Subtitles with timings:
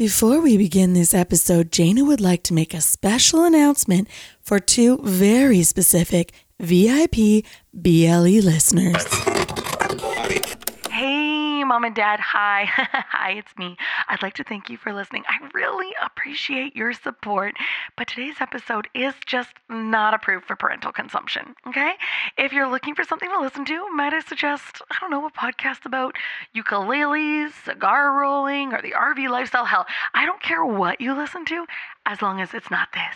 [0.00, 4.08] Before we begin this episode, Jayna would like to make a special announcement
[4.40, 9.04] for two very specific VIP BLE listeners.
[11.70, 12.18] Mom and dad.
[12.18, 12.64] Hi.
[12.66, 13.76] Hi, it's me.
[14.08, 15.22] I'd like to thank you for listening.
[15.28, 17.54] I really appreciate your support,
[17.96, 21.92] but today's episode is just not approved for parental consumption, okay?
[22.36, 25.30] If you're looking for something to listen to, might I suggest, I don't know, a
[25.30, 26.16] podcast about
[26.56, 29.64] ukuleles, cigar rolling, or the RV lifestyle?
[29.64, 31.66] Hell, I don't care what you listen to
[32.04, 33.14] as long as it's not this.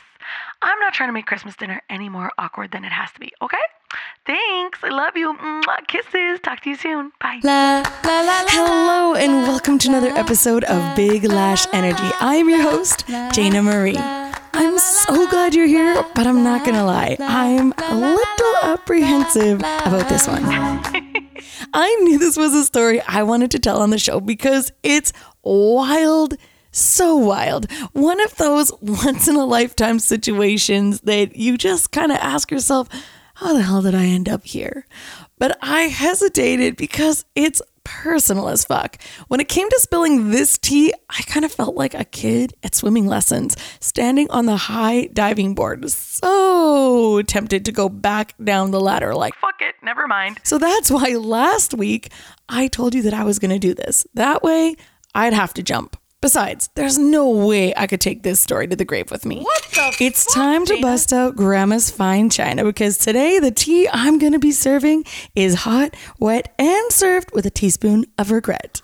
[0.62, 3.32] I'm not trying to make Christmas dinner any more awkward than it has to be,
[3.42, 3.58] okay?
[4.26, 4.78] Thanks.
[4.82, 5.34] I love you.
[5.34, 6.40] Mwah, kisses.
[6.42, 7.12] Talk to you soon.
[7.20, 7.40] Bye.
[7.42, 8.46] La, la, la, la.
[8.48, 12.10] Hello, and welcome to another episode of Big Lash Energy.
[12.20, 13.96] I am your host, Jayna Marie.
[13.96, 20.08] I'm so glad you're here, but I'm not gonna lie, I'm a little apprehensive about
[20.08, 20.44] this one.
[21.74, 25.12] I knew this was a story I wanted to tell on the show because it's
[25.42, 26.36] wild
[26.74, 27.70] so wild.
[27.92, 32.88] One of those once in a lifetime situations that you just kind of ask yourself,
[33.34, 34.86] how the hell did I end up here?
[35.38, 38.96] But I hesitated because it's personal as fuck.
[39.28, 42.74] When it came to spilling this tea, I kind of felt like a kid at
[42.74, 48.80] swimming lessons, standing on the high diving board, so tempted to go back down the
[48.80, 49.74] ladder like, Fuck it.
[49.82, 50.40] Never mind.
[50.44, 52.10] so that's why last week
[52.48, 54.06] I told you that I was going to do this.
[54.14, 54.76] That way,
[55.14, 55.96] I'd have to jump.
[56.24, 59.42] Besides, there's no way I could take this story to the grave with me.
[59.42, 64.18] What the It's time to bust out Grandma's fine china because today the tea I'm
[64.18, 68.80] going to be serving is hot, wet, and served with a teaspoon of regret.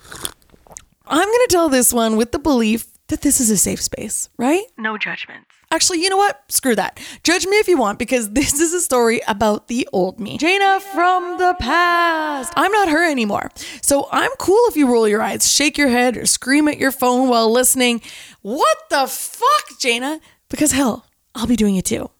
[1.06, 4.28] I'm going to tell this one with the belief that this is a safe space,
[4.36, 4.64] right?
[4.77, 5.48] No judgments.
[5.73, 6.43] Actually, you know what?
[6.51, 6.99] Screw that.
[7.23, 10.37] Judge me if you want because this is a story about the old me.
[10.39, 12.53] Jayna from the past.
[12.57, 13.51] I'm not her anymore.
[13.81, 16.91] So I'm cool if you roll your eyes, shake your head, or scream at your
[16.91, 18.03] phone while listening.
[18.43, 20.21] What the fuck, Jayna?
[20.48, 22.11] Because hell, I'll be doing it too.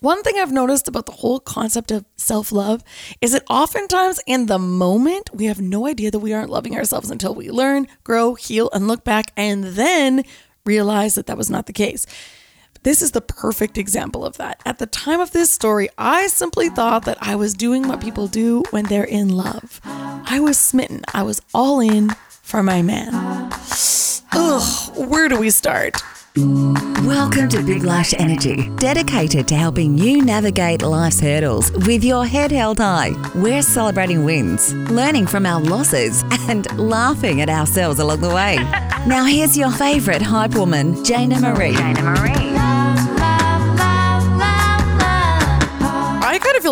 [0.00, 2.82] One thing I've noticed about the whole concept of self love
[3.20, 7.10] is that oftentimes in the moment, we have no idea that we aren't loving ourselves
[7.10, 10.24] until we learn, grow, heal, and look back and then
[10.66, 12.06] realize that that was not the case.
[12.84, 14.60] This is the perfect example of that.
[14.66, 18.26] At the time of this story, I simply thought that I was doing what people
[18.28, 19.80] do when they're in love.
[19.84, 21.00] I was smitten.
[21.14, 23.08] I was all in for my man.
[24.34, 25.96] Ugh, where do we start?
[26.36, 32.52] Welcome to Big Lash Energy, dedicated to helping you navigate life's hurdles with your head
[32.52, 33.12] held high.
[33.34, 38.56] We're celebrating wins, learning from our losses, and laughing at ourselves along the way.
[39.06, 41.72] now, here's your favorite hype woman, Jayna Marie.
[41.72, 42.73] Jayna Marie.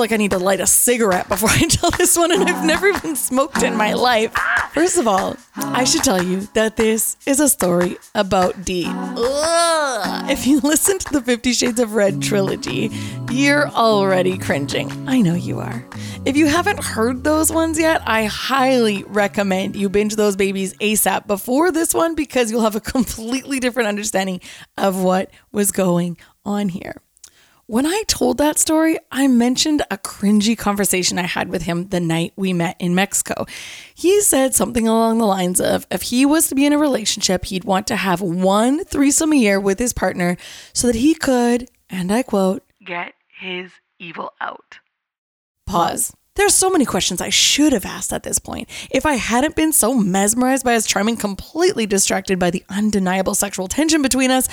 [0.02, 2.88] Like I need to light a cigarette before I tell this one, and I've never
[2.88, 4.32] even smoked in my life.
[4.74, 8.86] First of all, I should tell you that this is a story about Dee.
[8.88, 10.28] Ugh.
[10.28, 12.91] If you listen to the Fifty Shades of Red trilogy,
[13.30, 14.91] you're already cringing.
[15.08, 15.86] I know you are.
[16.24, 21.28] If you haven't heard those ones yet, I highly recommend you binge those babies ASAP
[21.28, 24.41] before this one because you'll have a completely different understanding
[24.76, 26.96] of what was going on here.
[27.66, 32.00] When I told that story, I mentioned a cringy conversation I had with him the
[32.00, 33.46] night we met in Mexico.
[33.94, 37.46] He said something along the lines of if he was to be in a relationship,
[37.46, 40.36] he'd want to have one threesome a year with his partner
[40.72, 44.78] so that he could, and I quote, Get his evil out.
[45.64, 46.12] pause.
[46.34, 48.68] There's so many questions I should have asked at this point.
[48.90, 53.68] If I hadn't been so mesmerized by his charming, completely distracted by the undeniable sexual
[53.68, 54.48] tension between us,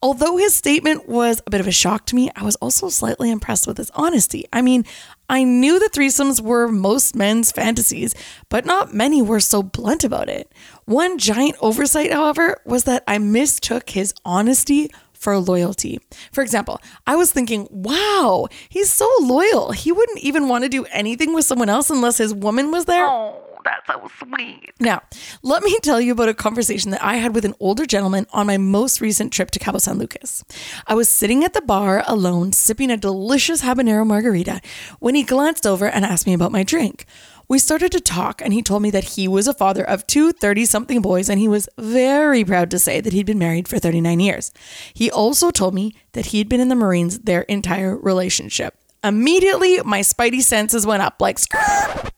[0.00, 3.32] Although his statement was a bit of a shock to me, I was also slightly
[3.32, 4.44] impressed with his honesty.
[4.52, 4.84] I mean,
[5.28, 8.14] I knew that threesomes were most men's fantasies,
[8.48, 10.52] but not many were so blunt about it.
[10.84, 15.98] One giant oversight, however, was that I mistook his honesty for loyalty.
[16.30, 19.72] For example, I was thinking, wow, he's so loyal.
[19.72, 23.04] He wouldn't even want to do anything with someone else unless his woman was there.
[23.04, 24.72] Oh, that's so sweet.
[24.80, 25.02] Now,
[25.42, 28.46] let me tell you about a conversation that I had with an older gentleman on
[28.46, 30.44] my most recent trip to Cabo San Lucas.
[30.86, 34.60] I was sitting at the bar alone, sipping a delicious habanero margarita,
[35.00, 37.04] when he glanced over and asked me about my drink.
[37.48, 40.32] We started to talk, and he told me that he was a father of two
[40.32, 43.78] 30 something boys, and he was very proud to say that he'd been married for
[43.78, 44.52] 39 years.
[44.92, 48.77] He also told me that he'd been in the Marines their entire relationship.
[49.04, 51.38] Immediately, my spidey senses went up like,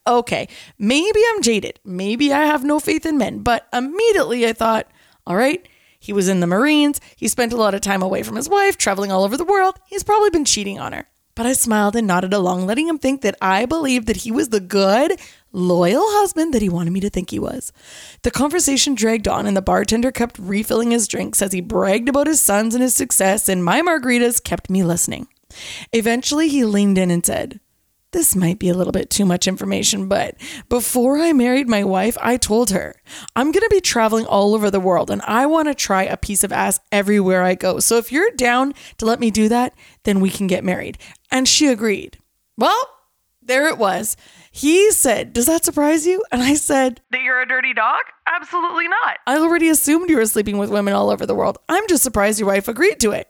[0.06, 0.48] okay,
[0.78, 1.78] maybe I'm jaded.
[1.84, 3.40] Maybe I have no faith in men.
[3.42, 4.90] But immediately I thought,
[5.26, 5.66] all right,
[5.98, 7.00] he was in the Marines.
[7.16, 9.78] He spent a lot of time away from his wife, traveling all over the world.
[9.86, 11.06] He's probably been cheating on her.
[11.40, 14.50] but I smiled and nodded along, letting him think that I believed that he was
[14.50, 15.18] the good,
[15.52, 17.72] loyal husband that he wanted me to think he was.
[18.24, 22.26] The conversation dragged on, and the bartender kept refilling his drinks as he bragged about
[22.26, 25.28] his sons and his success, and my margaritas kept me listening.
[25.92, 27.60] Eventually, he leaned in and said,
[28.12, 30.34] this might be a little bit too much information, but
[30.68, 32.96] before I married my wife, I told her,
[33.36, 36.16] I'm going to be traveling all over the world and I want to try a
[36.16, 37.78] piece of ass everywhere I go.
[37.78, 40.98] So if you're down to let me do that, then we can get married.
[41.30, 42.18] And she agreed.
[42.56, 42.80] Well,
[43.40, 44.16] there it was.
[44.50, 46.24] He said, Does that surprise you?
[46.32, 48.00] And I said, That you're a dirty dog?
[48.26, 49.18] Absolutely not.
[49.26, 51.58] I already assumed you were sleeping with women all over the world.
[51.68, 53.29] I'm just surprised your wife agreed to it.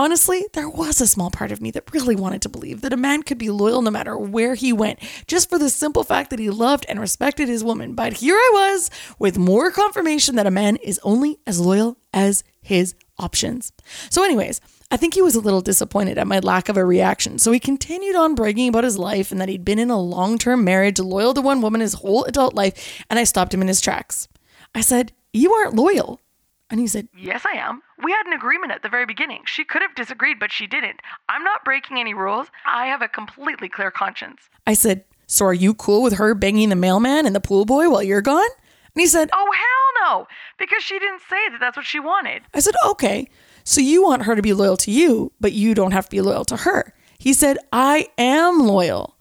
[0.00, 2.96] Honestly, there was a small part of me that really wanted to believe that a
[2.96, 6.38] man could be loyal no matter where he went, just for the simple fact that
[6.38, 7.94] he loved and respected his woman.
[7.94, 12.42] But here I was with more confirmation that a man is only as loyal as
[12.62, 13.72] his options.
[14.08, 17.38] So, anyways, I think he was a little disappointed at my lack of a reaction,
[17.38, 20.38] so he continued on bragging about his life and that he'd been in a long
[20.38, 23.68] term marriage, loyal to one woman his whole adult life, and I stopped him in
[23.68, 24.28] his tracks.
[24.74, 26.22] I said, You aren't loyal.
[26.70, 27.82] And he said, Yes, I am.
[28.02, 29.42] We had an agreement at the very beginning.
[29.44, 31.00] She could have disagreed, but she didn't.
[31.28, 32.46] I'm not breaking any rules.
[32.66, 34.48] I have a completely clear conscience.
[34.66, 37.90] I said, So are you cool with her banging the mailman and the pool boy
[37.90, 38.48] while you're gone?
[38.94, 40.26] And he said, Oh, hell no,
[40.58, 42.42] because she didn't say that that's what she wanted.
[42.54, 43.28] I said, Okay.
[43.64, 46.20] So you want her to be loyal to you, but you don't have to be
[46.20, 46.94] loyal to her.
[47.18, 49.16] He said, I am loyal.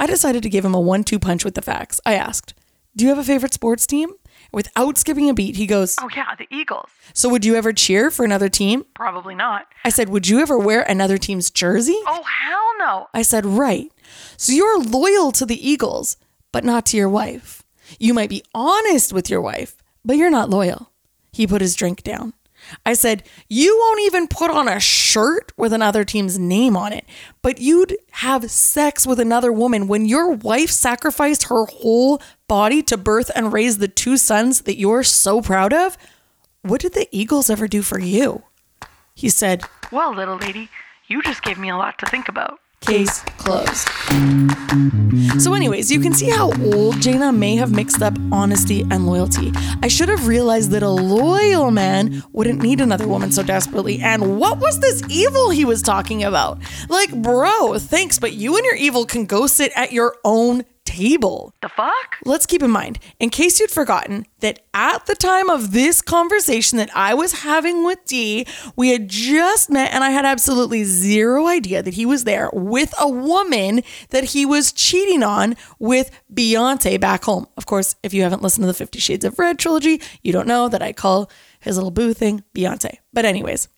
[0.00, 2.00] I decided to give him a one two punch with the facts.
[2.04, 2.54] I asked,
[2.96, 4.10] Do you have a favorite sports team?
[4.56, 6.88] Without skipping a beat, he goes, Oh, yeah, the Eagles.
[7.12, 8.86] So would you ever cheer for another team?
[8.94, 9.66] Probably not.
[9.84, 12.00] I said, Would you ever wear another team's jersey?
[12.06, 13.06] Oh, hell no.
[13.12, 13.92] I said, Right.
[14.38, 16.16] So you're loyal to the Eagles,
[16.52, 17.64] but not to your wife.
[17.98, 19.76] You might be honest with your wife,
[20.06, 20.90] but you're not loyal.
[21.32, 22.32] He put his drink down.
[22.84, 27.04] I said, You won't even put on a shirt with another team's name on it,
[27.42, 32.96] but you'd have sex with another woman when your wife sacrificed her whole body to
[32.96, 35.96] birth and raise the two sons that you're so proud of?
[36.62, 38.42] What did the Eagles ever do for you?
[39.14, 40.68] He said, Well, little lady,
[41.08, 42.58] you just gave me a lot to think about.
[42.80, 43.88] Case closed.
[45.40, 49.52] So, anyways, you can see how old Jayna may have mixed up honesty and loyalty.
[49.82, 54.00] I should have realized that a loyal man wouldn't need another woman so desperately.
[54.00, 56.58] And what was this evil he was talking about?
[56.88, 60.64] Like, bro, thanks, but you and your evil can go sit at your own
[60.96, 61.54] table.
[61.62, 62.16] The fuck?
[62.24, 66.78] Let's keep in mind, in case you'd forgotten, that at the time of this conversation
[66.78, 68.46] that I was having with Dee,
[68.76, 72.94] we had just met and I had absolutely zero idea that he was there with
[73.00, 77.46] a woman that he was cheating on with Beyonce back home.
[77.56, 80.48] Of course, if you haven't listened to the Fifty Shades of Red trilogy, you don't
[80.48, 82.98] know that I call his little boo thing Beyonce.
[83.12, 83.68] But, anyways.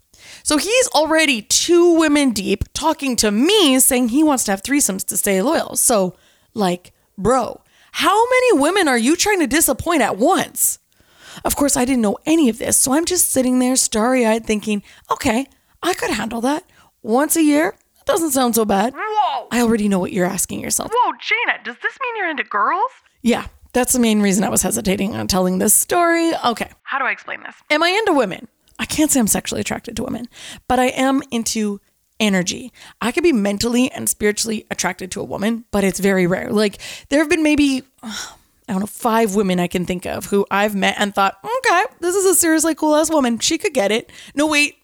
[0.42, 5.06] So he's already two women deep talking to me saying he wants to have threesomes
[5.06, 5.76] to stay loyal.
[5.76, 6.16] So,
[6.54, 10.78] like, Bro, how many women are you trying to disappoint at once?
[11.44, 14.46] Of course, I didn't know any of this, so I'm just sitting there starry eyed
[14.46, 15.48] thinking, okay,
[15.82, 16.62] I could handle that.
[17.02, 17.74] Once a year?
[17.96, 18.94] that Doesn't sound so bad.
[18.96, 19.48] Whoa.
[19.50, 20.92] I already know what you're asking yourself.
[20.94, 22.90] Whoa, Jayna, does this mean you're into girls?
[23.22, 26.32] Yeah, that's the main reason I was hesitating on telling this story.
[26.46, 26.70] Okay.
[26.84, 27.56] How do I explain this?
[27.68, 28.46] Am I into women?
[28.78, 30.28] I can't say I'm sexually attracted to women,
[30.68, 31.80] but I am into
[32.20, 32.72] energy.
[33.00, 36.50] I could be mentally and spiritually attracted to a woman, but it's very rare.
[36.50, 36.78] Like
[37.08, 40.74] there have been maybe I don't know, five women I can think of who I've
[40.74, 43.38] met and thought, okay, this is a seriously cool ass woman.
[43.38, 44.10] She could get it.
[44.34, 44.76] No, wait,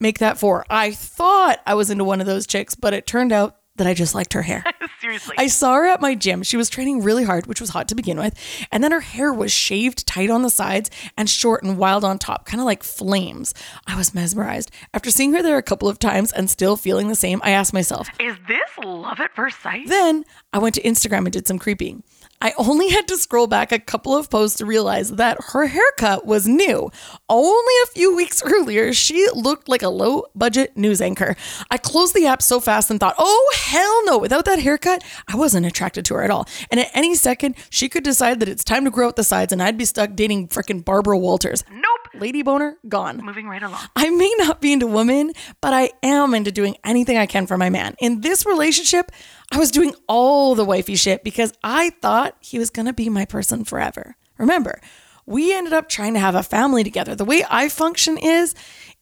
[0.00, 0.64] make that four.
[0.70, 3.94] I thought I was into one of those chicks, but it turned out that I
[3.94, 4.64] just liked her hair.
[5.00, 5.34] Seriously.
[5.38, 6.42] I saw her at my gym.
[6.42, 8.34] She was training really hard, which was hot to begin with.
[8.72, 12.18] And then her hair was shaved tight on the sides and short and wild on
[12.18, 13.54] top, kind of like flames.
[13.86, 14.70] I was mesmerized.
[14.94, 17.72] After seeing her there a couple of times and still feeling the same, I asked
[17.72, 18.08] myself.
[18.18, 19.88] Is this love at first sight?
[19.88, 22.02] Then I went to Instagram and did some creeping.
[22.40, 26.26] I only had to scroll back a couple of posts to realize that her haircut
[26.26, 26.90] was new.
[27.28, 31.36] Only a few weeks earlier, she looked like a low budget news anchor.
[31.70, 34.18] I closed the app so fast and thought, oh, hell no.
[34.18, 36.46] Without that haircut, I wasn't attracted to her at all.
[36.70, 39.52] And at any second, she could decide that it's time to grow out the sides
[39.52, 41.64] and I'd be stuck dating frickin' Barbara Walters.
[41.70, 42.05] Nope.
[42.20, 43.18] Lady boner, gone.
[43.24, 43.80] Moving right along.
[43.94, 47.56] I may not be into women, but I am into doing anything I can for
[47.56, 47.94] my man.
[47.98, 49.10] In this relationship,
[49.52, 53.08] I was doing all the wifey shit because I thought he was going to be
[53.08, 54.16] my person forever.
[54.38, 54.80] Remember,
[55.26, 57.14] we ended up trying to have a family together.
[57.14, 58.54] The way I function is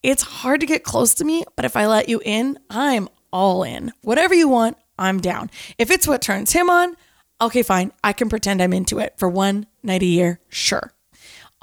[0.02, 3.62] it's hard to get close to me, but if I let you in, I'm all
[3.62, 3.92] in.
[4.02, 5.50] Whatever you want, I'm down.
[5.76, 6.96] If it's what turns him on,
[7.40, 7.92] okay, fine.
[8.02, 10.93] I can pretend I'm into it for one night a year, sure.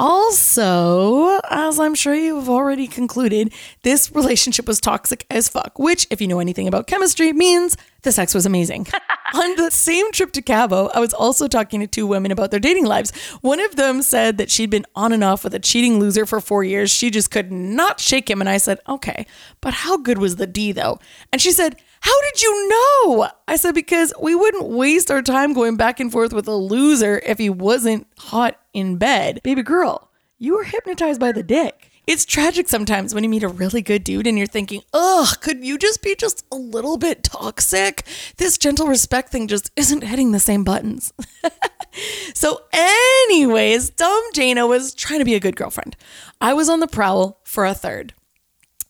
[0.01, 3.53] Also, as I'm sure you have already concluded,
[3.84, 8.12] this relationship was toxic as fuck, which, if you know anything about chemistry, means the
[8.12, 8.88] sex was amazing.
[9.36, 12.60] On the same trip to Cabo, I was also talking to two women about their
[12.60, 13.12] dating lives.
[13.41, 16.41] One of them said that she'd been on and off with a cheating loser for
[16.41, 16.89] four years.
[16.89, 18.41] She just could not shake him.
[18.41, 19.27] And I said, okay,
[19.62, 21.00] but how good was the D though?
[21.31, 23.29] And she said, how did you know?
[23.48, 27.22] I said, because we wouldn't waste our time going back and forth with a loser
[27.25, 29.39] if he wasn't hot in bed.
[29.43, 31.91] Baby girl, you were hypnotized by the dick.
[32.08, 35.63] It's tragic sometimes when you meet a really good dude and you're thinking, ugh, could
[35.63, 38.03] you just be just a little bit toxic?
[38.38, 41.13] This gentle respect thing just isn't hitting the same buttons.
[42.34, 45.96] so, anyways, dumb Jayna was trying to be a good girlfriend.
[46.41, 48.15] I was on the prowl for a third.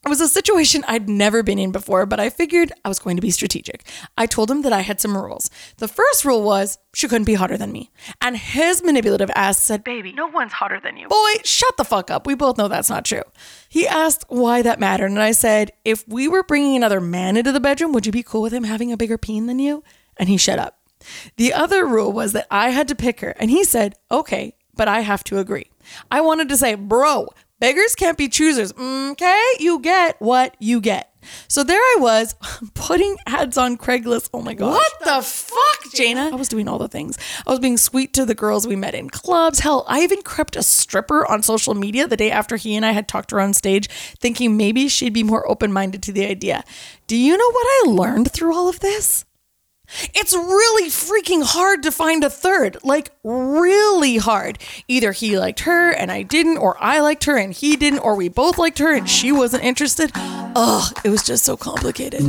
[0.04, 3.18] It was a situation I'd never been in before, but I figured I was going
[3.18, 3.84] to be strategic.
[4.18, 5.52] I told him that I had some rules.
[5.78, 7.92] The first rule was she couldn't be hotter than me.
[8.20, 11.08] And his manipulative ass said, Baby, no one's hotter than you.
[11.08, 12.26] Boy, shut the fuck up.
[12.26, 13.22] We both know that's not true.
[13.70, 17.52] He asked why that mattered, and I said, If we were bringing another man into
[17.52, 19.84] the bedroom, would you be cool with him having a bigger peen than you?
[20.18, 20.80] And he shut up.
[21.38, 24.88] The other rule was that I had to pick her, and he said, Okay, but
[24.88, 25.70] I have to agree.
[26.10, 27.30] I wanted to say, Bro,
[27.62, 28.74] Beggars can't be choosers.
[28.76, 31.14] Okay, you get what you get.
[31.48, 32.34] So there I was
[32.74, 34.32] putting ads on Craigslist.
[34.34, 34.72] Oh my god!
[34.72, 36.34] What the fuck, Jayna?
[36.34, 37.20] I was doing all the things.
[37.46, 39.60] I was being sweet to the girls we met in clubs.
[39.60, 42.94] Hell, I even crept a stripper on social media the day after he and I
[42.94, 43.90] had talked her on stage,
[44.20, 46.64] thinking maybe she'd be more open minded to the idea.
[47.06, 49.24] Do you know what I learned through all of this?
[50.14, 52.78] It's really freaking hard to find a third.
[52.84, 54.60] Like, really hard.
[54.88, 58.16] Either he liked her and I didn't, or I liked her and he didn't, or
[58.16, 60.12] we both liked her and she wasn't interested.
[60.16, 62.22] Ugh, it was just so complicated.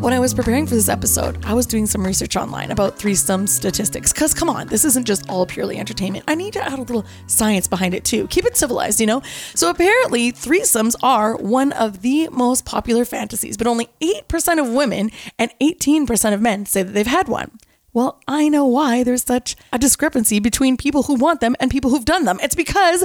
[0.00, 3.46] When I was preparing for this episode, I was doing some research online about threesome
[3.46, 4.14] statistics.
[4.14, 6.24] Because, come on, this isn't just all purely entertainment.
[6.26, 8.26] I need to add a little science behind it too.
[8.28, 9.20] Keep it civilized, you know?
[9.54, 15.10] So, apparently, threesomes are one of the most popular fantasies, but only 8% of women
[15.38, 17.58] and 18% of men say that they've had one.
[17.92, 21.90] Well, I know why there's such a discrepancy between people who want them and people
[21.90, 22.40] who've done them.
[22.42, 23.04] It's because,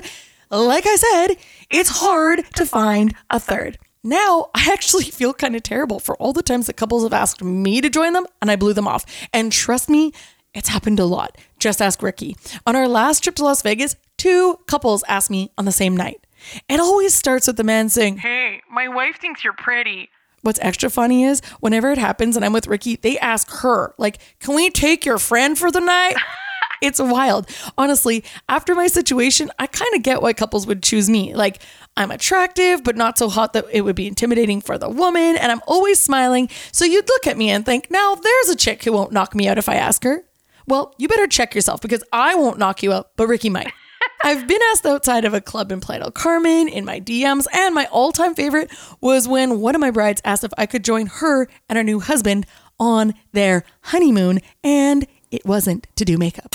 [0.50, 1.36] like I said,
[1.70, 3.78] it's hard to find a third.
[4.06, 7.44] Now, I actually feel kind of terrible for all the times that couples have asked
[7.44, 9.04] me to join them and I blew them off.
[9.34, 10.14] And trust me,
[10.54, 11.40] it's happened a lot.
[11.58, 12.38] Just ask Ricky.
[12.68, 16.24] On our last trip to Las Vegas, two couples asked me on the same night.
[16.70, 20.10] It always starts with the man saying, Hey, my wife thinks you're pretty.
[20.44, 24.20] What's extra funny is whenever it happens and I'm with Ricky, they ask her, like,
[24.40, 26.16] can we take your friend for the night?
[26.82, 27.50] it's wild.
[27.78, 31.34] Honestly, after my situation, I kind of get why couples would choose me.
[31.34, 31.62] Like,
[31.98, 35.52] I'm attractive, but not so hot that it would be intimidating for the woman, and
[35.52, 36.50] I'm always smiling.
[36.72, 39.48] So you'd look at me and think, now there's a chick who won't knock me
[39.48, 40.24] out if I ask her.
[40.68, 43.72] Well, you better check yourself because I won't knock you out, but Ricky might.
[44.24, 47.76] I've been asked outside of a club in Playa del Carmen in my DMs, and
[47.76, 51.08] my all time favorite was when one of my brides asked if I could join
[51.08, 52.46] her and her new husband
[52.80, 55.06] on their honeymoon, and
[55.36, 56.54] it wasn't to do makeup.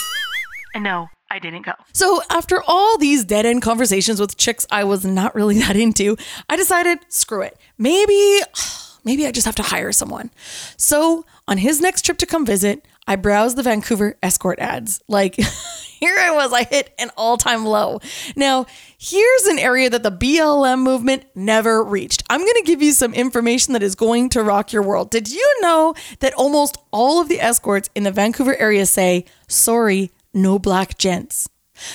[0.76, 1.72] No, I didn't go.
[1.92, 6.16] So, after all these dead end conversations with chicks I was not really that into,
[6.48, 7.56] I decided, screw it.
[7.78, 8.40] Maybe,
[9.04, 10.30] maybe I just have to hire someone.
[10.76, 15.02] So, on his next trip to come visit, I browsed the Vancouver escort ads.
[15.08, 15.34] Like,
[16.00, 17.98] here I was, I hit an all time low.
[18.36, 18.66] Now,
[18.96, 22.22] here's an area that the BLM movement never reached.
[22.30, 25.10] I'm going to give you some information that is going to rock your world.
[25.10, 30.12] Did you know that almost all of the escorts in the Vancouver area say, sorry,
[30.32, 31.48] no black gents.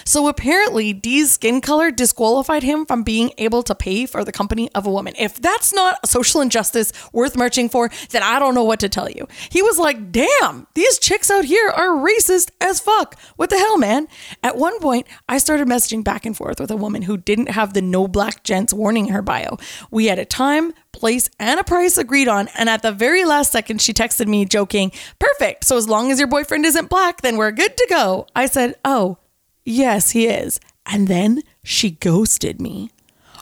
[0.04, 4.70] So apparently, Dee's skin color disqualified him from being able to pay for the company
[4.74, 5.14] of a woman.
[5.18, 8.90] If that's not a social injustice worth marching for, then I don't know what to
[8.90, 9.28] tell you.
[9.50, 13.20] He was like, damn, these chicks out here are racist as fuck.
[13.36, 14.08] What the hell, man?
[14.44, 17.74] At one point, I started messaging back and forth with a woman who didn't have
[17.74, 19.58] the no black gents warning in her bio.
[19.92, 23.52] We had a time, place, and a price agreed on, and at the very last
[23.52, 25.66] second, she texted me joking, perfect.
[25.66, 28.28] So as long as your boyfriend isn't black, then we're good to go.
[28.36, 29.18] I said, oh,
[29.66, 30.60] Yes, he is.
[30.86, 32.92] And then she ghosted me.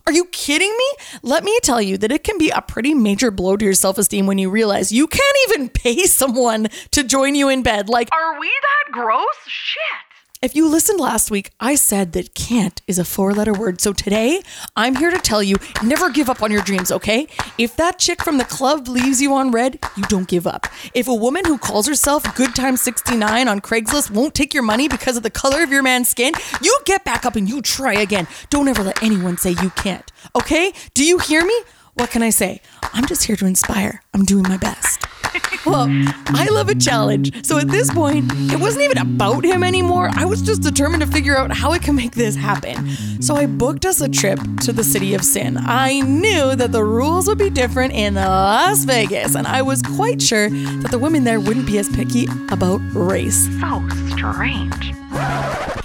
[0.08, 0.92] Are you kidding me?
[1.22, 3.98] Let me tell you that it can be a pretty major blow to your self
[3.98, 7.89] esteem when you realize you can't even pay someone to join you in bed.
[7.89, 9.25] Like, Are we that gross?
[9.46, 10.12] Shit.
[10.44, 13.80] If you listened last week, I said that can't is a four letter word.
[13.80, 14.42] So today,
[14.76, 17.28] I'm here to tell you never give up on your dreams, okay?
[17.58, 20.68] If that chick from the club leaves you on red, you don't give up.
[20.94, 24.90] If a woman who calls herself Good Time 69 on Craigslist won't take your money
[24.90, 27.94] because of the color of your man's skin, you get back up and you try
[27.94, 28.28] again.
[28.50, 30.74] Don't ever let anyone say you can't, okay?
[30.94, 31.58] Do you hear me?
[31.96, 32.62] What can I say?
[32.94, 34.02] I'm just here to inspire.
[34.14, 35.06] I'm doing my best.
[35.66, 37.46] Well, I love a challenge.
[37.46, 40.10] So at this point, it wasn't even about him anymore.
[40.12, 42.92] I was just determined to figure out how I can make this happen.
[43.22, 45.56] So I booked us a trip to the city of sin.
[45.58, 50.22] I knew that the rules would be different in Las Vegas, and I was quite
[50.22, 53.46] sure that the women there wouldn't be as picky about race.
[53.62, 54.92] So strange.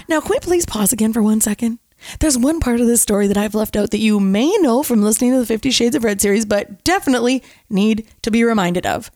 [0.09, 1.79] Now, can we please pause again for one second?
[2.19, 5.01] There's one part of this story that I've left out that you may know from
[5.01, 9.11] listening to the Fifty Shades of Red series, but definitely need to be reminded of.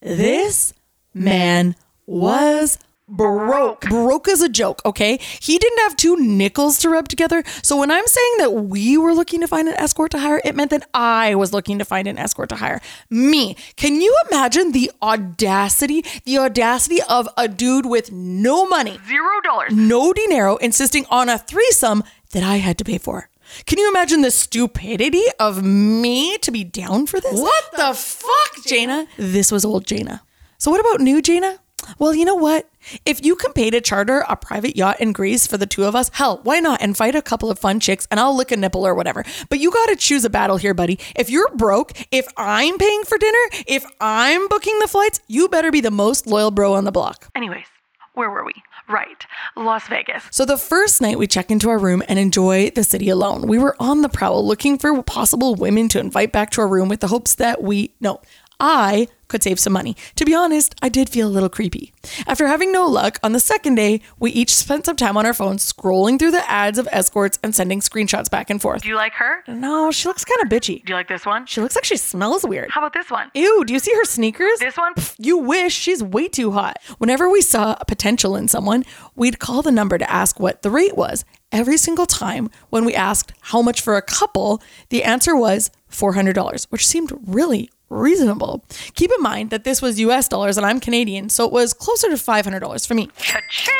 [0.00, 0.72] This
[1.14, 1.74] man
[2.06, 3.82] was broke.
[3.82, 5.18] Broke as a joke, okay?
[5.40, 7.42] He didn't have two nickels to rub together.
[7.62, 10.54] So when I'm saying that we were looking to find an escort to hire, it
[10.54, 12.80] meant that I was looking to find an escort to hire.
[13.10, 13.56] Me.
[13.76, 19.72] Can you imagine the audacity, the audacity of a dude with no money, Zero dollars.
[19.74, 23.28] no dinero, insisting on a threesome that I had to pay for?
[23.66, 27.38] Can you imagine the stupidity of me to be down for this?
[27.40, 29.06] What the fuck, Jayna?
[29.16, 30.20] This was old Jayna.
[30.58, 31.58] So, what about new Jayna?
[32.00, 32.68] Well, you know what?
[33.04, 35.94] If you can pay to charter a private yacht in Greece for the two of
[35.94, 36.80] us, hell, why not?
[36.80, 39.24] And fight a couple of fun chicks and I'll lick a nipple or whatever.
[39.48, 40.98] But you got to choose a battle here, buddy.
[41.14, 45.70] If you're broke, if I'm paying for dinner, if I'm booking the flights, you better
[45.70, 47.30] be the most loyal bro on the block.
[47.34, 47.66] Anyways,
[48.14, 48.54] where were we?
[48.88, 49.26] Right,
[49.56, 50.22] Las Vegas.
[50.30, 53.48] So the first night we check into our room and enjoy the city alone.
[53.48, 56.88] We were on the prowl looking for possible women to invite back to our room
[56.88, 58.20] with the hopes that we, no,
[58.58, 59.96] I could save some money.
[60.14, 61.92] To be honest, I did feel a little creepy.
[62.26, 65.34] After having no luck, on the second day, we each spent some time on our
[65.34, 68.82] phones scrolling through the ads of escorts and sending screenshots back and forth.
[68.82, 69.42] Do you like her?
[69.48, 70.84] No, she looks kind of bitchy.
[70.84, 71.46] Do you like this one?
[71.46, 72.70] She looks like she smells weird.
[72.70, 73.30] How about this one?
[73.34, 74.58] Ew, do you see her sneakers?
[74.60, 74.94] This one?
[75.18, 76.78] You wish she's way too hot.
[76.98, 78.84] Whenever we saw a potential in someone,
[79.16, 81.24] we'd call the number to ask what the rate was.
[81.52, 86.66] Every single time when we asked how much for a couple, the answer was $400,
[86.70, 88.64] which seemed really reasonable.
[88.94, 92.08] Keep in mind that this was US dollars and I'm Canadian, so it was closer
[92.08, 93.08] to $500 for me.
[93.18, 93.74] Cha-ching!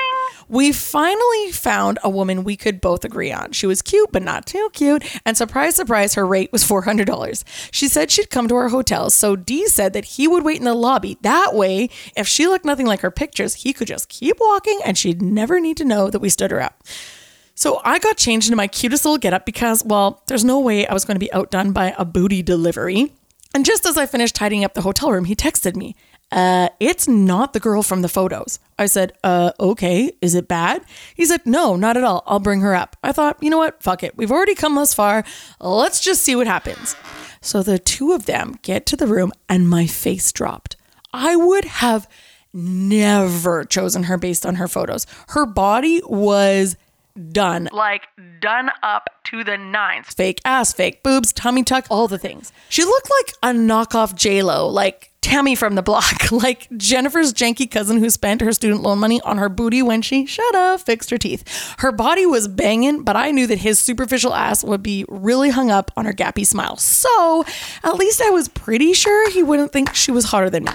[0.48, 3.50] We finally found a woman we could both agree on.
[3.50, 5.04] She was cute, but not too cute.
[5.26, 7.42] And surprise, surprise, her rate was $400.
[7.72, 9.10] She said she'd come to our hotel.
[9.10, 11.18] So Dee said that he would wait in the lobby.
[11.22, 14.96] That way, if she looked nothing like her pictures, he could just keep walking and
[14.96, 16.84] she'd never need to know that we stood her up.
[17.56, 20.92] So I got changed into my cutest little getup because, well, there's no way I
[20.92, 23.12] was going to be outdone by a booty delivery.
[23.56, 25.96] And just as I finished tidying up the hotel room, he texted me,
[26.30, 28.58] uh, it's not the girl from the photos.
[28.78, 30.84] I said, uh, okay, is it bad?
[31.14, 32.22] He said, no, not at all.
[32.26, 32.98] I'll bring her up.
[33.02, 33.82] I thought, you know what?
[33.82, 34.14] Fuck it.
[34.14, 35.24] We've already come this far.
[35.58, 36.94] Let's just see what happens.
[37.40, 40.76] So the two of them get to the room and my face dropped.
[41.14, 42.06] I would have
[42.52, 45.06] never chosen her based on her photos.
[45.28, 46.76] Her body was
[47.32, 47.68] done.
[47.72, 48.08] Like,
[48.40, 50.08] done up to the nines.
[50.08, 52.52] Fake ass, fake boobs, tummy tuck, all the things.
[52.68, 57.98] She looked like a knockoff J-Lo, like Tammy from the block, like Jennifer's janky cousin
[57.98, 61.18] who spent her student loan money on her booty when she, shut up, fixed her
[61.18, 61.74] teeth.
[61.78, 65.68] Her body was banging, but I knew that his superficial ass would be really hung
[65.68, 66.76] up on her gappy smile.
[66.76, 67.44] So
[67.82, 70.72] at least I was pretty sure he wouldn't think she was hotter than me.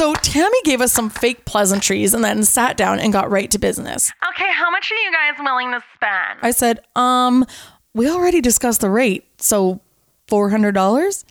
[0.00, 3.58] So Tammy gave us some fake pleasantries and then sat down and got right to
[3.58, 4.10] business.
[4.30, 6.38] Okay, how much are you guys willing to spend?
[6.40, 7.44] I said, um,
[7.92, 9.82] we already discussed the rate, so
[10.28, 11.24] $400?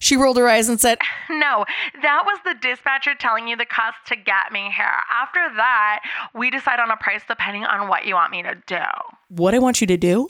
[0.00, 0.98] She rolled her eyes and said,
[1.30, 1.64] No,
[2.02, 5.00] that was the dispatcher telling you the cost to get me here.
[5.10, 6.00] After that,
[6.34, 8.84] we decide on a price depending on what you want me to do.
[9.28, 10.28] What I want you to do?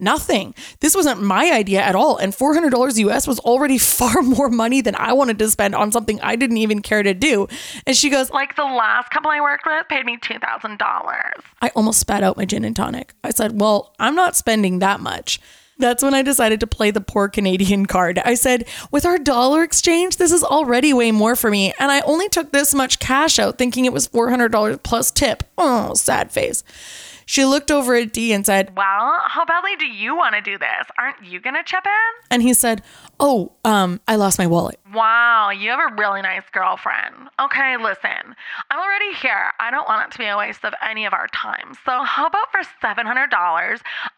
[0.00, 0.54] Nothing.
[0.80, 2.16] This wasn't my idea at all.
[2.16, 6.20] And $400 US was already far more money than I wanted to spend on something
[6.20, 7.48] I didn't even care to do.
[7.86, 10.78] And she goes, Like the last couple I worked with paid me $2,000.
[11.62, 13.12] I almost spat out my gin and tonic.
[13.22, 15.40] I said, Well, I'm not spending that much.
[15.80, 18.18] That's when I decided to play the poor Canadian card.
[18.18, 21.72] I said, with our dollar exchange, this is already way more for me.
[21.78, 25.42] And I only took this much cash out thinking it was $400 plus tip.
[25.56, 26.62] Oh, sad face.
[27.30, 30.58] She looked over at Dee and said, Well, how badly do you want to do
[30.58, 30.84] this?
[30.98, 32.26] Aren't you going to chip in?
[32.28, 32.82] and he said,
[33.20, 34.80] Oh, um, I lost my wallet.
[34.92, 37.14] Wow, you have a really nice girlfriend.
[37.38, 38.34] Okay, listen,
[38.68, 39.52] I'm already here.
[39.60, 41.74] I don't want it to be a waste of any of our time.
[41.86, 42.98] So, how about for $700,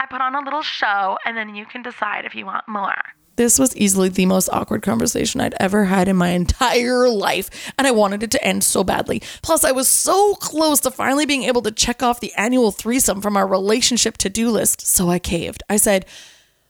[0.00, 2.94] I put on a little show and then you can decide if you want more.
[3.36, 7.86] This was easily the most awkward conversation I'd ever had in my entire life, and
[7.86, 9.22] I wanted it to end so badly.
[9.42, 13.20] Plus, I was so close to finally being able to check off the annual threesome
[13.22, 15.62] from our relationship to do list, so I caved.
[15.68, 16.04] I said,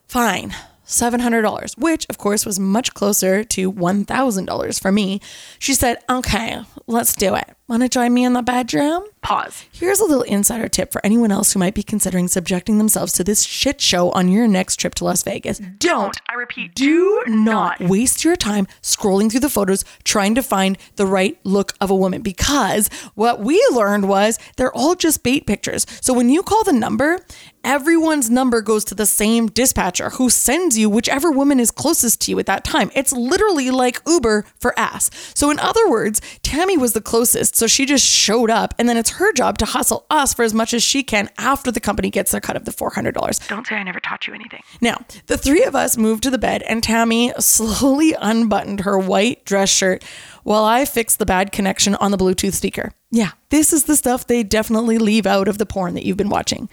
[0.06, 0.54] Fine,
[0.86, 5.20] $700, which of course was much closer to $1,000 for me.
[5.58, 7.56] She said, Okay, let's do it.
[7.66, 9.04] Want to join me in the bedroom?
[9.22, 9.66] Pause.
[9.72, 13.22] Here's a little insider tip for anyone else who might be considering subjecting themselves to
[13.22, 15.60] this shit show on your next trip to Las Vegas.
[15.78, 20.76] Don't, I repeat, do not waste your time scrolling through the photos trying to find
[20.96, 25.46] the right look of a woman because what we learned was they're all just bait
[25.46, 25.86] pictures.
[26.00, 27.20] So when you call the number,
[27.62, 32.32] everyone's number goes to the same dispatcher who sends you whichever woman is closest to
[32.32, 32.90] you at that time.
[32.94, 35.10] It's literally like Uber for ass.
[35.34, 38.96] So, in other words, Tammy was the closest, so she just showed up, and then
[38.96, 42.10] it's her job to hustle us for as much as she can after the company
[42.10, 43.48] gets their cut of the $400.
[43.48, 44.62] Don't say I never taught you anything.
[44.80, 49.44] Now, the three of us moved to the bed, and Tammy slowly unbuttoned her white
[49.44, 50.04] dress shirt
[50.42, 52.92] while I fixed the bad connection on the Bluetooth speaker.
[53.10, 56.28] Yeah, this is the stuff they definitely leave out of the porn that you've been
[56.28, 56.68] watching.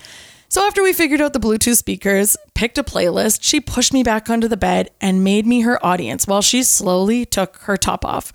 [0.52, 4.32] So after we figured out the Bluetooth speakers, picked a playlist, she pushed me back
[4.32, 8.34] onto the bed and made me her audience while she slowly took her top off.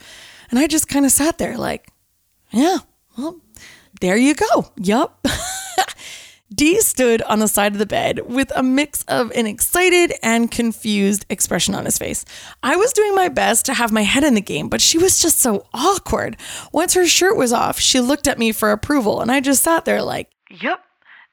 [0.49, 1.89] And I just kind of sat there like,
[2.53, 2.79] yeah,
[3.19, 3.41] well,
[4.01, 4.71] there you go.
[4.77, 5.25] Yup.
[6.55, 10.51] Dee stood on the side of the bed with a mix of an excited and
[10.51, 12.25] confused expression on his face.
[12.63, 15.21] I was doing my best to have my head in the game, but she was
[15.21, 16.37] just so awkward.
[16.71, 19.85] Once her shirt was off, she looked at me for approval, and I just sat
[19.85, 20.31] there like,
[20.61, 20.81] Yep,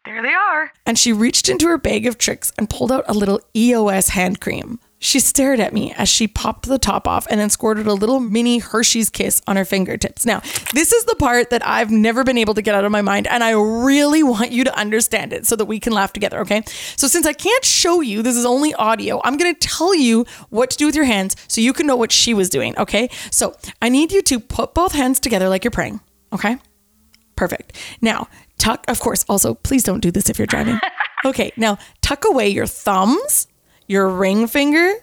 [0.05, 0.71] there they are.
[0.87, 4.39] and she reached into her bag of tricks and pulled out a little EOS hand
[4.39, 4.79] cream.
[5.03, 8.19] She stared at me as she popped the top off and then squirted a little
[8.19, 10.27] mini Hershey's kiss on her fingertips.
[10.27, 10.41] Now,
[10.73, 13.25] this is the part that I've never been able to get out of my mind,
[13.25, 16.61] and I really want you to understand it so that we can laugh together, okay?
[16.95, 20.69] So, since I can't show you, this is only audio, I'm gonna tell you what
[20.69, 23.09] to do with your hands so you can know what she was doing, okay?
[23.31, 25.99] So, I need you to put both hands together like you're praying,
[26.31, 26.57] okay?
[27.35, 27.75] Perfect.
[28.01, 28.27] Now,
[28.59, 30.79] tuck, of course, also, please don't do this if you're driving.
[31.23, 33.45] Okay, now tuck away your thumbs,
[33.87, 34.93] your ring finger,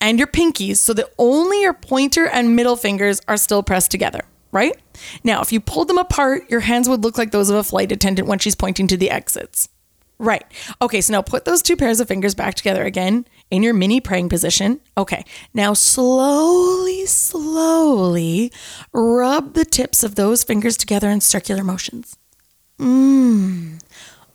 [0.00, 4.20] and your pinkies so that only your pointer and middle fingers are still pressed together,
[4.52, 4.76] right?
[5.24, 7.92] Now, if you pulled them apart, your hands would look like those of a flight
[7.92, 9.68] attendant when she's pointing to the exits.
[10.20, 10.44] Right.
[10.82, 14.00] Okay, so now put those two pairs of fingers back together again in your mini
[14.00, 14.80] praying position.
[14.96, 18.50] Okay, now slowly, slowly
[18.92, 22.18] rub the tips of those fingers together in circular motions.
[22.80, 23.80] Mmm.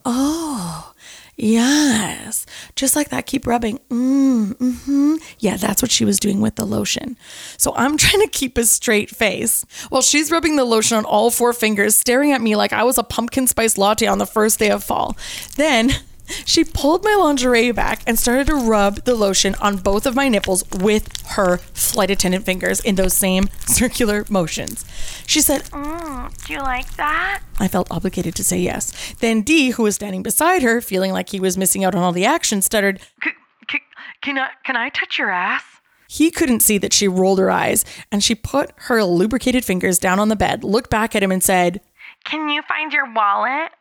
[0.06, 0.93] Oh,
[1.36, 2.46] yes.
[2.76, 3.80] Just like that, keep rubbing.
[3.90, 4.54] Mmm.
[4.56, 5.16] Mm-hmm.
[5.40, 7.18] Yeah, that's what she was doing with the lotion.
[7.58, 11.32] So I'm trying to keep a straight face while she's rubbing the lotion on all
[11.32, 14.60] four fingers, staring at me like I was a pumpkin spice latte on the first
[14.60, 15.18] day of fall.
[15.56, 15.92] Then
[16.46, 20.28] she pulled my lingerie back and started to rub the lotion on both of my
[20.30, 24.86] nipples with her flight attendant fingers in those same circular motions.
[25.26, 27.42] She said, Mm, do you like that?
[27.60, 29.14] I felt obligated to say yes.
[29.20, 32.12] Then Dee, who was standing beside her, feeling like he was missing out on all
[32.12, 33.00] the action, stuttered.
[34.22, 35.64] Can I can I touch your ass?
[36.08, 40.20] He couldn't see that she rolled her eyes, and she put her lubricated fingers down
[40.20, 41.82] on the bed, looked back at him, and said,
[42.24, 43.72] Can you find your wallet?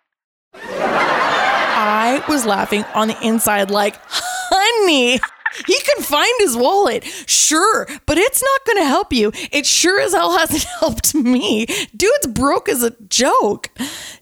[0.55, 5.21] I was laughing on the inside, like, honey,
[5.67, 7.05] he can find his wallet.
[7.27, 9.33] Sure, but it's not going to help you.
[9.51, 11.67] It sure as hell hasn't helped me.
[11.97, 13.71] Dude's broke as a joke.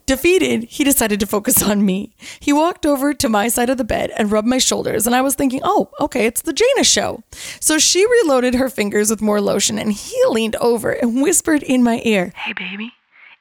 [0.07, 2.15] Defeated, he decided to focus on me.
[2.41, 5.21] He walked over to my side of the bed and rubbed my shoulders, and I
[5.21, 7.23] was thinking, oh, okay, it's the Jayna show.
[7.61, 11.85] So she reloaded her fingers with more lotion, and he leaned over and whispered in
[11.85, 12.93] my ear, Hey baby,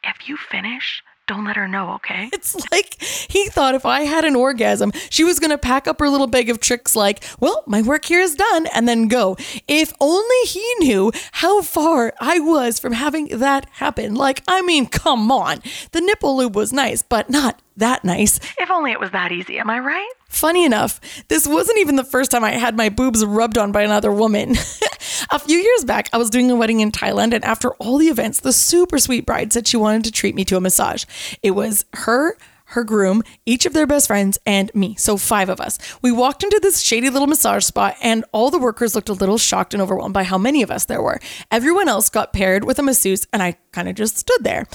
[0.04, 2.30] if you finish, don't let her know, okay?
[2.40, 6.00] It's like he thought if I had an orgasm, she was going to pack up
[6.00, 9.38] her little bag of tricks, like, well, my work here is done, and then go.
[9.68, 14.16] If only he knew how far I was from having that happen.
[14.16, 15.62] Like, I mean, come on.
[15.92, 18.40] The nipple lube was nice, but not that nice.
[18.58, 20.12] If only it was that easy, am I right?
[20.28, 23.84] Funny enough, this wasn't even the first time I had my boobs rubbed on by
[23.84, 24.52] another woman.
[25.32, 28.08] a few years back, I was doing a wedding in Thailand, and after all the
[28.08, 31.06] events, the super sweet bride said she wanted to treat me to a massage.
[31.42, 34.96] It was her, her groom, each of their best friends, and me.
[34.98, 35.80] So, five of us.
[36.02, 39.38] We walked into this shady little massage spot, and all the workers looked a little
[39.38, 41.20] shocked and overwhelmed by how many of us there were.
[41.50, 44.68] Everyone else got paired with a masseuse, and I kind of just stood there.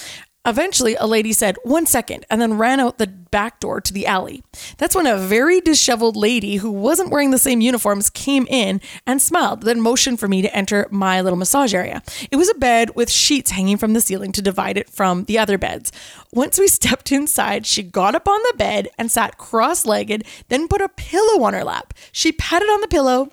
[0.46, 4.06] Eventually, a lady said, one second, and then ran out the back door to the
[4.06, 4.42] alley.
[4.76, 9.22] That's when a very disheveled lady who wasn't wearing the same uniforms came in and
[9.22, 12.02] smiled, then motioned for me to enter my little massage area.
[12.30, 15.38] It was a bed with sheets hanging from the ceiling to divide it from the
[15.38, 15.90] other beds.
[16.30, 20.68] Once we stepped inside, she got up on the bed and sat cross legged, then
[20.68, 21.94] put a pillow on her lap.
[22.12, 23.30] She patted on the pillow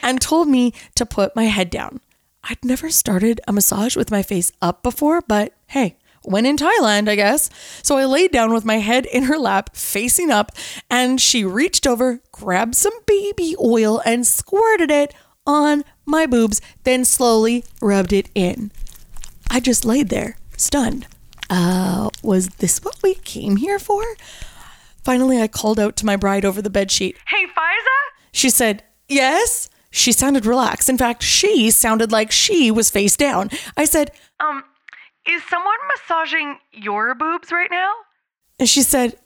[0.00, 2.00] and told me to put my head down.
[2.44, 7.08] I'd never started a massage with my face up before, but hey, when in Thailand,
[7.08, 7.50] I guess.
[7.82, 10.52] So I laid down with my head in her lap, facing up,
[10.90, 15.14] and she reached over, grabbed some baby oil, and squirted it
[15.46, 18.70] on my boobs, then slowly rubbed it in.
[19.50, 21.06] I just laid there, stunned.
[21.50, 24.02] uh, was this what we came here for?
[25.04, 27.16] Finally, I called out to my bride over the bedsheet.
[27.26, 27.98] Hey, Fiza?
[28.32, 29.68] She said, Yes.
[29.90, 30.88] She sounded relaxed.
[30.88, 33.50] In fact, she sounded like she was face down.
[33.76, 34.62] I said, Um,
[35.28, 37.92] is someone massaging your boobs right now?
[38.58, 39.16] And she said,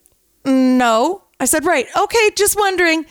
[0.45, 1.25] No.
[1.41, 1.87] I said, Right.
[1.97, 3.07] Okay, just wondering.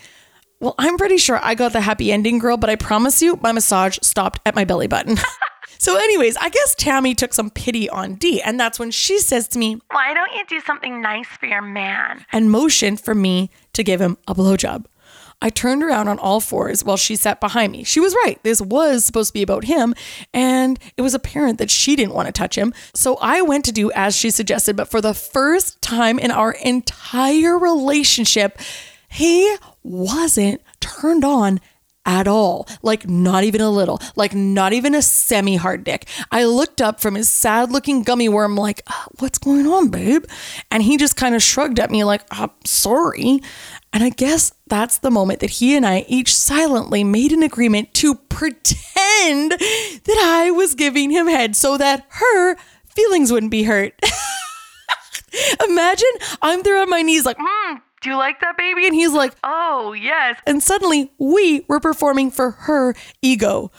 [0.58, 3.52] Well, I'm pretty sure I got the happy ending, girl, but I promise you, my
[3.52, 5.18] massage stopped at my belly button.
[5.78, 9.48] so, anyways, I guess Tammy took some pity on Dee, and that's when she says
[9.48, 12.24] to me, Why don't you do something nice for your man?
[12.32, 14.86] and motioned for me to give him a blowjob.
[15.42, 17.84] I turned around on all fours while she sat behind me.
[17.84, 18.42] She was right.
[18.42, 19.94] This was supposed to be about him,
[20.32, 22.72] and it was apparent that she didn't want to touch him.
[22.94, 26.52] So I went to do as she suggested, but for the first time in our
[26.52, 28.58] entire relationship,
[29.08, 31.60] he wasn't turned on
[32.06, 32.66] at all.
[32.82, 34.00] Like, not even a little.
[34.14, 36.06] Like, not even a semi hard dick.
[36.30, 40.24] I looked up from his sad looking gummy worm, like, uh, what's going on, babe?
[40.70, 43.40] And he just kind of shrugged at me, like, I'm sorry.
[43.96, 47.94] And I guess that's the moment that he and I each silently made an agreement
[47.94, 53.98] to pretend that I was giving him head so that her feelings wouldn't be hurt.
[55.66, 56.10] Imagine
[56.42, 58.84] I'm there on my knees, like, Hmm, do you like that, baby?
[58.84, 60.38] and he's like, Oh, yes.
[60.46, 63.70] and suddenly we were performing for her ego.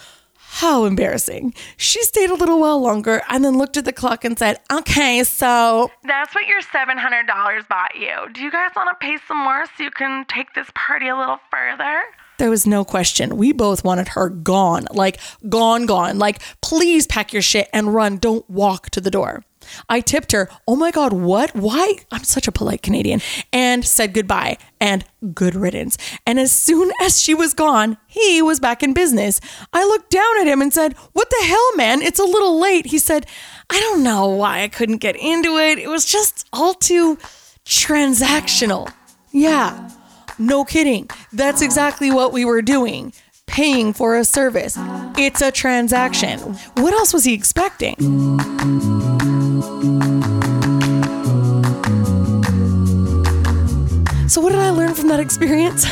[0.57, 1.53] How embarrassing.
[1.77, 5.23] She stayed a little while longer and then looked at the clock and said, Okay,
[5.23, 8.33] so That's what your $700 bought you.
[8.33, 11.15] Do you guys want to pay some more so you can take this party a
[11.15, 12.01] little further?
[12.39, 13.37] there was no question.
[13.37, 16.19] We both wanted her gone, like gone, gone.
[16.19, 18.17] Like, please pack your shit and run.
[18.17, 19.43] Don't walk to the door.
[19.89, 21.55] I tipped her, oh my God, what?
[21.55, 21.95] Why?
[22.11, 23.21] I'm such a polite Canadian.
[23.51, 25.97] And said goodbye and good riddance.
[26.25, 29.39] And as soon as she was gone, he was back in business.
[29.73, 32.01] I looked down at him and said, What the hell, man?
[32.01, 32.87] It's a little late.
[32.87, 33.25] He said,
[33.69, 35.77] I don't know why I couldn't get into it.
[35.79, 37.17] It was just all too
[37.65, 38.91] transactional.
[39.31, 39.89] Yeah,
[40.39, 41.09] no kidding.
[41.33, 43.13] That's exactly what we were doing.
[43.45, 44.77] Paying for a service.
[45.17, 46.39] It's a transaction.
[46.75, 47.95] What else was he expecting?
[54.37, 55.83] So, what did I learn from that experience?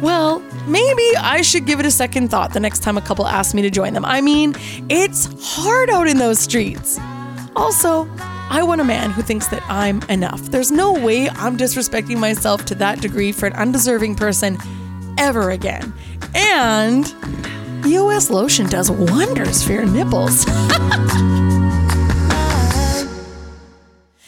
[0.02, 3.54] well, maybe I should give it a second thought the next time a couple asks
[3.54, 4.04] me to join them.
[4.04, 4.56] I mean,
[4.88, 6.98] it's hard out in those streets.
[7.54, 10.42] Also, I want a man who thinks that I'm enough.
[10.50, 14.58] There's no way I'm disrespecting myself to that degree for an undeserving person
[15.16, 15.94] ever again.
[16.34, 17.06] And
[17.86, 20.46] EOS lotion does wonders for your nipples.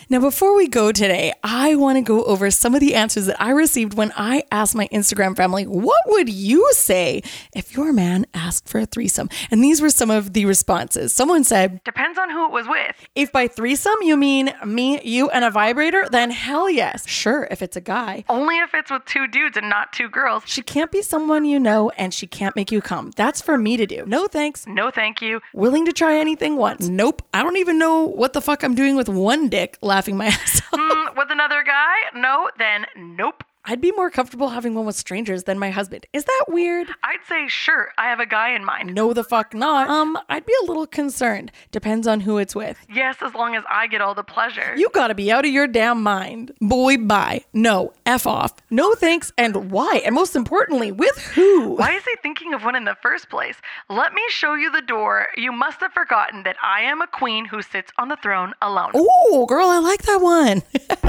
[0.08, 3.42] Now, before we go today, I want to go over some of the answers that
[3.42, 7.22] I received when I asked my Instagram family, what would you say
[7.56, 9.28] if your man asked for a threesome?
[9.50, 11.12] And these were some of the responses.
[11.12, 13.08] Someone said, Depends on who it was with.
[13.16, 17.04] if by threesome you mean me, you, and a vibrator, then hell yes.
[17.08, 18.24] Sure, if it's a guy.
[18.28, 20.44] Only if it's with two dudes and not two girls.
[20.46, 23.10] She can't be someone you know and she can't make you come.
[23.16, 24.04] That's for me to do.
[24.06, 24.68] No thanks.
[24.68, 25.40] No, thank you.
[25.52, 26.86] Willing to try anything once.
[26.88, 27.22] Nope.
[27.34, 30.60] I don't even know what the fuck I'm doing with one dick laughing my ass
[30.72, 30.78] off.
[30.78, 31.94] Mm, with another guy?
[32.14, 33.42] No, then nope.
[33.68, 36.06] I'd be more comfortable having one with strangers than my husband.
[36.12, 36.88] Is that weird?
[37.02, 38.94] I'd say, sure, I have a guy in mind.
[38.94, 39.88] No, the fuck not.
[39.90, 41.50] Um, I'd be a little concerned.
[41.72, 42.78] Depends on who it's with.
[42.88, 44.74] Yes, as long as I get all the pleasure.
[44.76, 46.52] You gotta be out of your damn mind.
[46.60, 47.44] Boy, bye.
[47.52, 48.54] No, F off.
[48.70, 50.00] No thanks, and why?
[50.04, 51.70] And most importantly, with who?
[51.70, 53.56] Why is he thinking of one in the first place?
[53.90, 55.26] Let me show you the door.
[55.36, 58.92] You must have forgotten that I am a queen who sits on the throne alone.
[58.94, 60.62] Oh, girl, I like that one.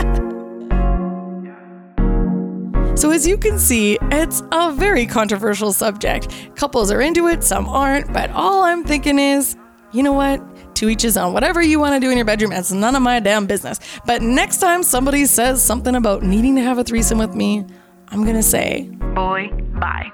[2.97, 6.33] So, as you can see, it's a very controversial subject.
[6.55, 9.55] Couples are into it, some aren't, but all I'm thinking is,
[9.91, 10.41] you know what?
[10.77, 11.31] To each his own.
[11.31, 13.79] Whatever you want to do in your bedroom, it's none of my damn business.
[14.07, 17.67] But next time somebody says something about needing to have a threesome with me,
[18.07, 20.11] I'm going to say, Boy, bye.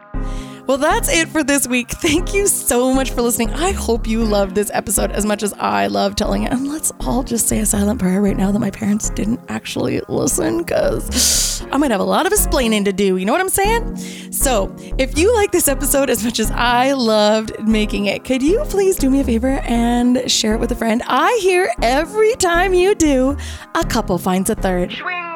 [0.67, 1.89] Well, that's it for this week.
[1.89, 3.49] Thank you so much for listening.
[3.51, 6.51] I hope you loved this episode as much as I love telling it.
[6.51, 10.01] And let's all just say a silent prayer right now that my parents didn't actually
[10.07, 13.17] listen because I might have a lot of explaining to do.
[13.17, 13.97] You know what I'm saying?
[14.31, 18.63] So, if you like this episode as much as I loved making it, could you
[18.65, 21.01] please do me a favor and share it with a friend?
[21.07, 23.37] I hear every time you do,
[23.75, 24.91] a couple finds a third.
[24.91, 25.32] Swing.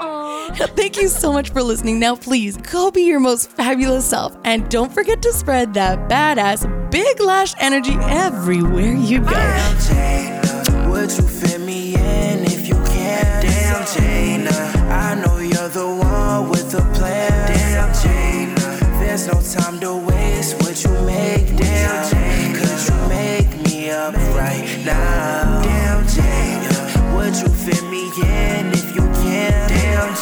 [0.58, 2.00] Thank you so much for listening.
[2.00, 6.66] Now, please go be your most fabulous self and don't forget to spread that badass
[6.90, 9.30] big lash energy everywhere you go.
[9.30, 13.46] Damn, would you fit me in if you can?
[13.46, 14.48] Damn, Jane,
[14.90, 17.32] I know you're the one with the plan.
[17.54, 18.56] Damn, Jane,
[19.00, 20.58] there's no time to waste.
[20.64, 21.56] Would you make?
[21.56, 25.62] Damn, Jane, could you make me up right now?
[25.62, 28.77] Damn, Jane, would you fit me in?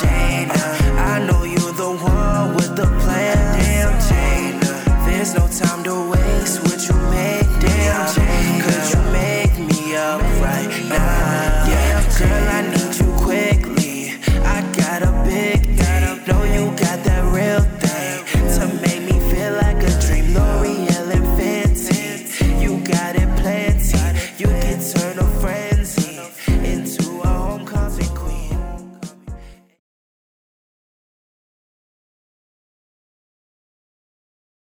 [0.03, 3.37] I know you're the one with the plan.
[3.59, 5.05] Damn, Jada.
[5.05, 6.14] There's no time to wait.